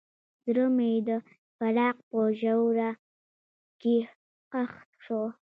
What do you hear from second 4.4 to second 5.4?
ښخ شو.